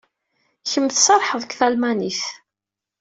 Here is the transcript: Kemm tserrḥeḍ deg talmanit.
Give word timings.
Kemm 0.71 0.87
tserrḥeḍ 0.89 1.41
deg 1.43 1.51
talmanit. 1.59 2.21